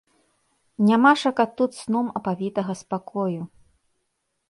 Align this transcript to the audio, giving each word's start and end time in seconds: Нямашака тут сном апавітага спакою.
Нямашака 0.87 1.45
тут 1.61 1.71
сном 1.81 2.07
апавітага 2.23 2.73
спакою. 2.83 3.41